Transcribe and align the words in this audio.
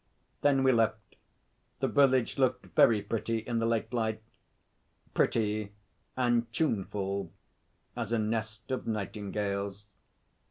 Then 0.41 0.63
we 0.63 0.71
left. 0.71 1.15
The 1.79 1.87
village 1.87 2.39
looked 2.39 2.65
very 2.75 3.03
pretty 3.03 3.37
in 3.37 3.59
the 3.59 3.67
late 3.67 3.93
light 3.93 4.23
pretty 5.13 5.73
and 6.17 6.51
tuneful 6.51 7.31
as 7.95 8.11
a 8.11 8.17
nest 8.17 8.71
of 8.71 8.87
nightingales. 8.87 9.85